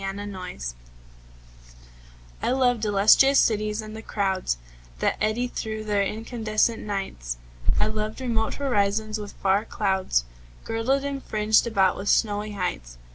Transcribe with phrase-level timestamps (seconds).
[0.01, 0.73] 7 Autoplay
[2.41, 4.57] I loved illustrious cities and the crowds
[4.97, 7.37] That eddy through their incandescent nights.
[7.79, 10.25] I loved remote horizons with far clouds
[10.63, 12.97] Girdled, and fringed about with snowy heights.